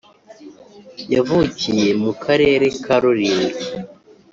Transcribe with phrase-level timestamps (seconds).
[1.13, 3.57] yavukiye mu karere ka rulindo,